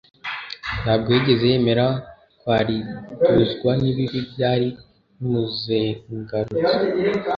ntabwo 0.83 1.09
yigeze 1.15 1.43
yemera 1.51 1.87
kwariduzwa 2.39 3.71
n'ibibi 3.81 4.19
byari 4.31 4.67
bimuzengarutse. 5.17 6.57